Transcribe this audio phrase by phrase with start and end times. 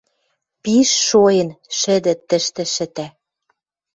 [0.63, 1.49] Пиш шоэн
[1.79, 3.07] шӹдӹ тӹштӹ шӹтӓ.